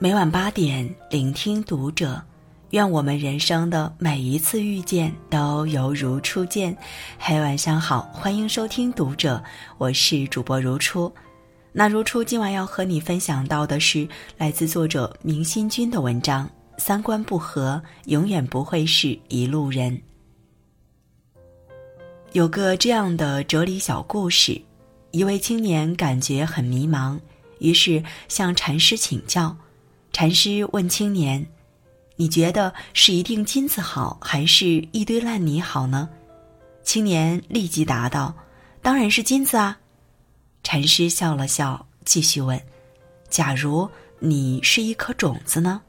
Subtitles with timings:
[0.00, 2.22] 每晚八点，聆听读者。
[2.70, 6.76] 愿我们人生的每一次遇见都犹如初见。
[7.18, 9.42] 嘿，晚上好，欢迎收听读者，
[9.76, 11.12] 我是主播如初。
[11.72, 14.06] 那如初今晚要和你分享到的是
[14.36, 20.00] 来自作者明心君的文章：三观不合，永远不会是一路人。
[22.34, 24.62] 有个这样的哲理小故事：
[25.10, 27.18] 一位青年感觉很迷茫，
[27.58, 29.56] 于是向禅师请教。
[30.12, 31.46] 禅师问青年
[32.16, 36.08] ：“你觉得是一锭金子好，还是一堆烂泥好呢？”
[36.82, 38.34] 青年立即答道
[38.82, 39.78] ：“当然是金子啊！”
[40.64, 42.60] 禅师笑了笑，继续问
[43.28, 43.88] ：“假如
[44.18, 45.82] 你是一颗种子呢？”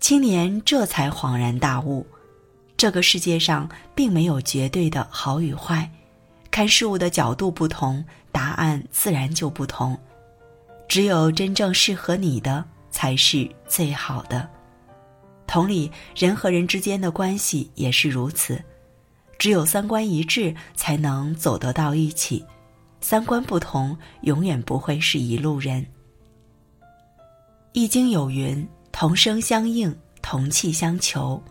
[0.00, 2.06] 青年这才恍然大悟。
[2.76, 5.88] 这个世界上并没有绝对的好与坏，
[6.50, 9.96] 看事物的角度不同，答案自然就不同。
[10.88, 14.48] 只有真正适合你的才是最好的。
[15.46, 18.62] 同理，人和人之间的关系也是如此，
[19.38, 22.44] 只有三观一致才能走得到一起，
[23.00, 25.82] 三观不同永远不会是一路人。
[27.72, 31.42] 《易经》有云：“同声相应，同气相求。”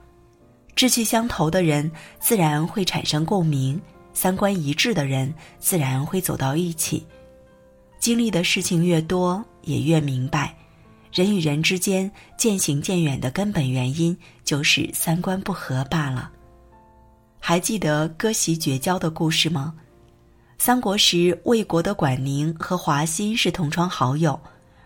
[0.76, 3.80] 志趣相投的人自然会产生共鸣，
[4.14, 7.06] 三观一致的人自然会走到一起。
[8.04, 10.54] 经历的事情越多，也越明白，
[11.14, 16.30] 人与人之间渐行渐远的根本原因就是三观不合罢了。
[17.40, 19.74] 还记得割席绝交的故事吗？
[20.58, 24.38] 三国时，魏国的管宁和华歆是同窗好友，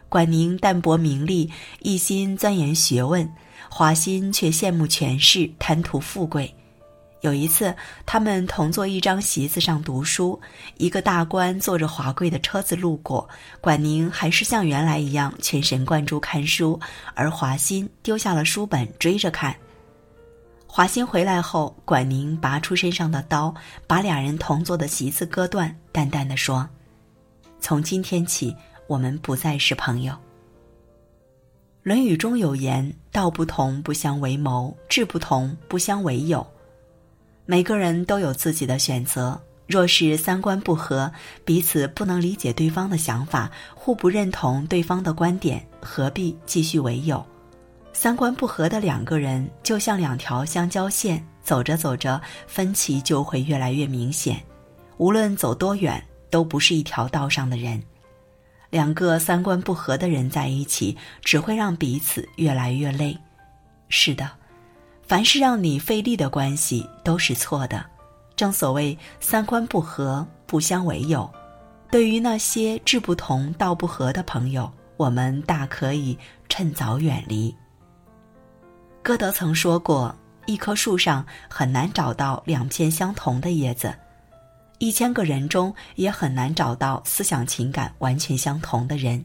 [0.09, 3.27] 管宁淡泊名利，一心钻研学问。
[3.67, 6.53] 华歆却羡慕权势，贪图富贵。
[7.21, 10.39] 有一次，他们同坐一张席子上读书，
[10.77, 13.27] 一个大官坐着华贵的车子路过，
[13.59, 16.79] 管宁还是像原来一样全神贯注看书，
[17.15, 19.55] 而华歆丢下了书本追着看。
[20.67, 23.53] 华歆回来后，管宁拔出身上的刀，
[23.87, 26.69] 把两人同坐的席子割断，淡淡的说
[27.59, 30.13] ：“从今天起，我们不再是朋友。”
[31.81, 36.45] 《论语》中有言：“道不同，不相为谋；志不同，不相为友。”
[37.49, 39.41] 每个人都有自己的选择。
[39.67, 41.09] 若是三观不合，
[41.45, 47.25] 彼此不能理解对方的想法，互不认同对方的观点，何必继续为友？
[47.93, 54.41] 三观不合的两个人，就像两条相交线，走着走着，分歧就会越来越明显。
[54.97, 57.81] 无论走多远，都不是一条道上的人。
[58.69, 63.17] 两个三观不合的人在一起，只会让彼此越来越累。
[63.87, 64.29] 是的，
[65.07, 67.85] 凡是让你费力的关系都是错的。
[68.35, 71.29] 正所谓三观不合不相为友。
[71.89, 76.17] 对于那些志不同道不合的朋友，我们大可以
[76.49, 77.55] 趁早远离。
[79.01, 80.13] 歌德曾说过
[80.45, 83.95] ：“一棵树上很难找到两片相同的叶子。”
[84.79, 89.23] 一千个人中也很难找到思想情感完全相同的人，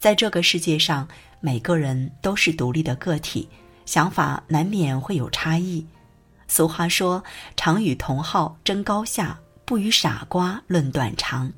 [0.00, 1.06] 在这个世界上，
[1.40, 3.48] 每个人都是独立的个体，
[3.86, 5.86] 想法难免会有差异。
[6.46, 7.22] 俗话说
[7.56, 11.52] ：“常与同好争高下，不与傻瓜论短长。”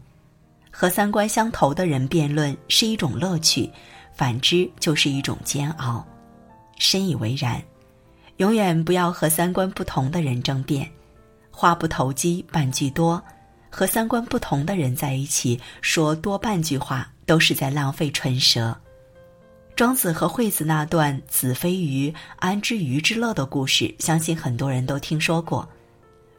[0.71, 3.71] 和三观相投的人辩论是一种乐趣，
[4.15, 6.07] 反之就是一种煎熬。
[6.79, 7.63] 深以为然，
[8.37, 10.91] 永远不要和三观不同的人争辩。
[11.51, 13.23] 话不投机半句多，
[13.71, 18.77] 和三观不同的人在一起说多半句话，都是在浪费唇舌。
[19.77, 25.69] 庄子和惠子那段“子非鱼，安知鱼之乐”的故事，相信很多人都听说过。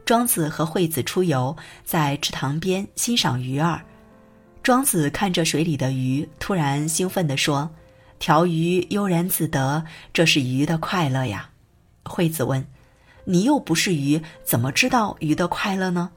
[0.03, 1.55] 庄子和惠子出游，
[1.85, 3.79] 在池塘边欣赏鱼儿。
[4.63, 7.69] 庄子看着水里的鱼，突然兴奋地说
[8.17, 11.47] ：“条鱼悠然自得，这是鱼的快乐呀。”
[12.05, 12.65] 惠子问。
[13.23, 16.09] 你又不是鱼，怎么知道鱼的快乐呢？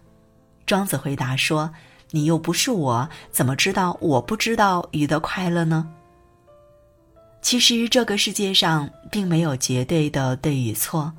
[0.65, 1.71] 庄子回答说
[2.13, 5.87] ：“你又不是我，怎么知道我不知道鱼的快乐呢？”
[7.43, 11.13] 其实这个世界上并没有绝对的对与错，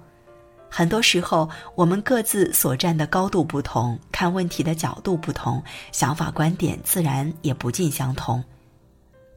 [0.69, 8.44] 很多时候我们各自所站的高度不同，看问题的角度不同，想法观点自然也不尽相同。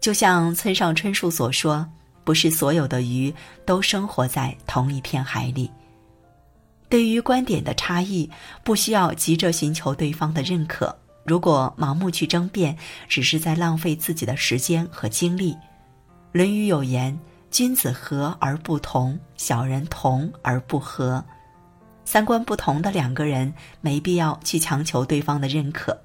[0.00, 1.88] 就像村上春树所说
[2.22, 3.34] ：“不是所有的鱼
[3.64, 5.70] 都生活在同一片海里。”
[6.90, 8.30] 对于观点的差异，
[8.62, 10.94] 不需要急着寻求对方的认可。
[11.24, 12.76] 如果盲目去争辩，
[13.08, 15.52] 只是在浪费自己的时间和精力。
[16.34, 17.16] 《论语》有言
[17.52, 21.24] ：“君子和而不同，小人同而不和。”
[22.04, 25.96] 三观不同的两个人，没必要去强求对方的认可；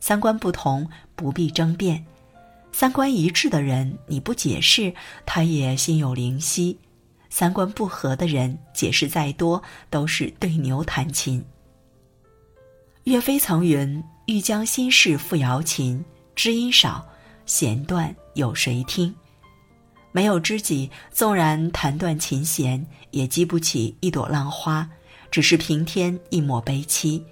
[0.00, 2.02] 三观不同，不必争辩；
[2.72, 4.92] 三观一致的人，你不解释，
[5.24, 6.76] 他也心有灵犀；
[7.30, 11.44] 三观不合的人，解释再多都是对牛弹琴。
[13.04, 16.04] 岳飞曾云：“欲将心事付瑶琴，
[16.34, 17.06] 知音少，
[17.44, 19.14] 弦断有谁听？”
[20.16, 24.88] 没有知己，纵然弹断琴弦，也激不起一朵浪花，
[25.30, 27.22] 只是平添一抹悲戚。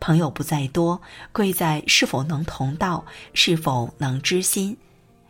[0.00, 1.00] 朋友不在多，
[1.30, 4.76] 贵在是否能同道，是否能知心。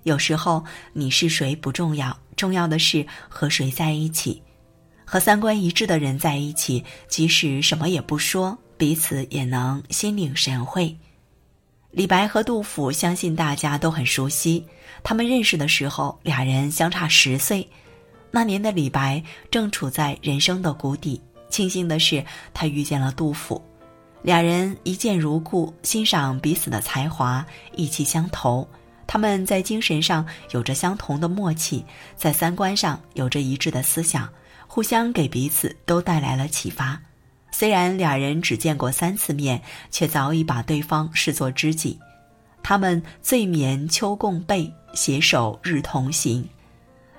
[0.04, 0.64] 有时候
[0.94, 4.42] 你是谁不重要，重要的是和谁在一起。
[5.04, 10.96] 和三观一致的人在一起，即使什么也不说，彼此也能心领神会。
[11.90, 14.64] 李白和杜甫，相信大家都很熟悉。
[15.02, 17.66] 他们认识的时候，俩人相差十岁。
[18.30, 23.60] 那年的李白正处在人生的谷底，庆幸的是他遇见了杜甫，
[24.20, 27.44] 俩人一见如故，欣赏彼此的才华，
[27.74, 28.68] 意气相投。
[29.06, 31.82] 他们在精神上有着相同的默契，
[32.14, 34.28] 在三观上有着一致的思想，
[34.66, 37.00] 互相给彼此都带来了启发。
[37.50, 39.60] 虽然俩人只见过三次面，
[39.90, 41.98] 却早已把对方视作知己。
[42.62, 46.46] 他们醉眠秋共被，携手日同行，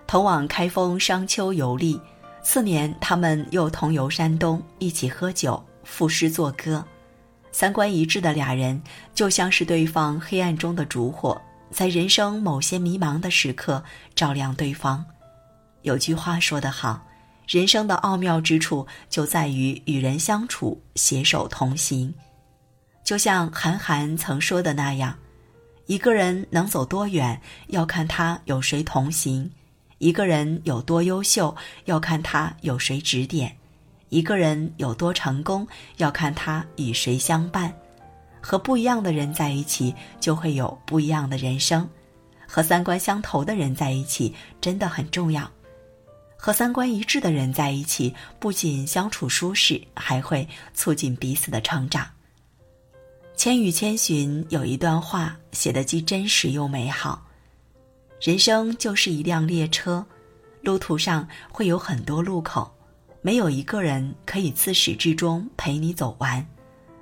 [0.05, 1.99] 同往开封商丘游历。
[2.41, 6.83] 次年，他们又同游山东，一起喝酒、赋诗作歌。
[7.51, 8.81] 三观一致的俩人，
[9.13, 11.39] 就像是对方黑暗中的烛火，
[11.71, 13.83] 在人生某些迷茫的时刻
[14.15, 15.03] 照亮对方。
[15.81, 17.03] 有句话说得好。
[17.49, 22.13] 人生的奥妙之处就在于与人相处，携手同行。
[23.03, 25.17] 就像韩寒曾说的那样，
[25.87, 29.49] 一个人能走多远，要看他有谁同行；
[29.97, 31.55] 一个人有多优秀，
[31.85, 33.49] 要看他有谁指点；
[34.09, 35.67] 一个人有多成功，
[35.97, 37.73] 要看他与谁相伴。
[38.39, 41.89] 和不一样的人在一起，就会有不一样的人生。
[42.47, 45.49] 和三观相投的人在一起，真的很重要。
[46.41, 52.05] 和三观一致的人在一起，不仅相处舒适，还会促进彼此的成长。
[53.35, 57.21] 《千与千寻》有一段话写的既真实又美好：
[58.21, 60.05] 人生就是一辆列车，
[60.61, 62.73] 路途上会有很多路口，
[63.21, 66.45] 没有一个人可以自始至终陪你走完。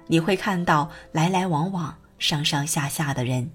[0.08, 3.48] 你会看到来来往往、上上下下的人，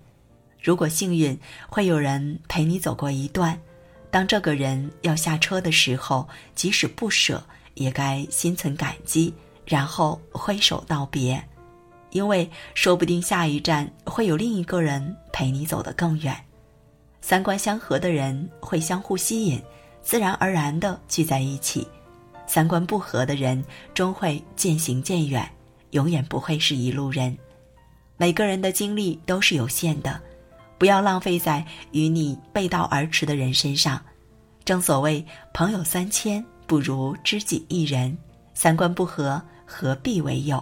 [0.62, 1.36] 如果幸运，
[1.68, 3.60] 会有人陪你走过一段。
[4.12, 7.42] 当这个人要下车的时候，即使不舍，
[7.74, 9.32] 也该心存感激，
[9.64, 11.42] 然后挥手道别，
[12.10, 16.36] 因为说不定下一站会有另一个人陪你走得更远。
[17.22, 19.58] 三观相合的人会相互吸引，
[20.02, 21.80] 自然而然地聚在一起；
[22.46, 25.50] 三观不合的人终会渐行渐远，
[25.92, 27.34] 永远不会是一路人。
[28.18, 30.20] 每个人的精力都是有限的。
[30.82, 34.02] 不要浪费在与你背道而驰的人身上。
[34.64, 35.24] 正所谓
[35.54, 38.18] 朋友三千，不如知己一人。
[38.52, 40.60] 三观不合，何必为友？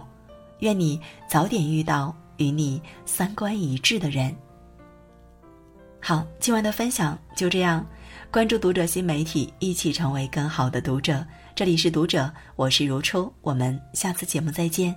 [0.59, 4.31] 愿你早点遇到与你三观一致的人。
[5.99, 7.83] 好，今晚的分享就这样。
[8.29, 11.25] 关注读者新媒体，一起成为更好的读者。
[11.55, 14.95] 这里是读者，我是如初，我们下次节目再见。